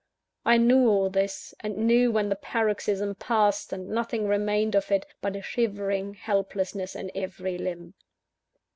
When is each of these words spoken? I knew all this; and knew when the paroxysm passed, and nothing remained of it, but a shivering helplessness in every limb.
I 0.45 0.57
knew 0.57 0.87
all 0.89 1.11
this; 1.11 1.53
and 1.59 1.77
knew 1.77 2.11
when 2.11 2.29
the 2.29 2.35
paroxysm 2.35 3.13
passed, 3.13 3.71
and 3.71 3.87
nothing 3.89 4.27
remained 4.27 4.73
of 4.73 4.91
it, 4.91 5.05
but 5.21 5.35
a 5.35 5.43
shivering 5.43 6.15
helplessness 6.15 6.95
in 6.95 7.11
every 7.13 7.55
limb. 7.59 7.93